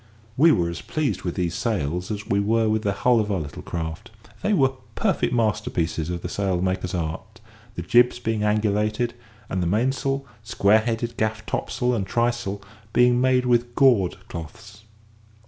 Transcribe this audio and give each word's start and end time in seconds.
We 0.35 0.51
were 0.51 0.67
as 0.67 0.81
pleased 0.81 1.21
with 1.21 1.35
these 1.35 1.53
sails 1.53 2.09
as 2.09 2.25
we 2.25 2.39
were 2.39 2.67
with 2.67 2.81
the 2.81 2.91
hull 2.91 3.19
of 3.19 3.31
our 3.31 3.39
little 3.39 3.61
craft. 3.61 4.09
They 4.41 4.51
were 4.51 4.73
perfect 4.95 5.31
masterpieces 5.31 6.09
of 6.09 6.23
the 6.23 6.27
sailmaker's 6.27 6.95
art, 6.95 7.39
the 7.75 7.83
jibs 7.83 8.17
being 8.17 8.39
angulated, 8.41 9.11
and 9.47 9.61
the 9.61 9.67
mainsail, 9.67 10.25
square 10.41 10.79
headed 10.79 11.17
gaff 11.17 11.45
topsail, 11.45 11.93
and 11.93 12.07
trysail 12.07 12.63
being 12.93 13.21
made 13.21 13.45
with 13.45 13.75
gored 13.75 14.17
cloths. 14.27 14.85